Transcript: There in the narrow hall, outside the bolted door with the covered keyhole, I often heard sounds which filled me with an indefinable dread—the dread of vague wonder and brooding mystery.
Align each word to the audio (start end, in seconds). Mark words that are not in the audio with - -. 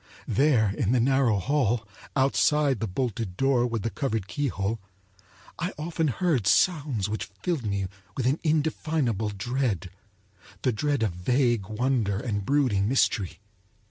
There 0.27 0.71
in 0.71 0.93
the 0.93 0.99
narrow 0.99 1.37
hall, 1.37 1.87
outside 2.15 2.79
the 2.79 2.87
bolted 2.87 3.37
door 3.37 3.67
with 3.67 3.83
the 3.83 3.91
covered 3.91 4.27
keyhole, 4.27 4.79
I 5.59 5.73
often 5.77 6.07
heard 6.07 6.47
sounds 6.47 7.07
which 7.07 7.29
filled 7.43 7.67
me 7.67 7.85
with 8.17 8.25
an 8.25 8.39
indefinable 8.43 9.29
dread—the 9.29 10.71
dread 10.71 11.03
of 11.03 11.11
vague 11.13 11.67
wonder 11.69 12.17
and 12.19 12.43
brooding 12.43 12.89
mystery. 12.89 13.41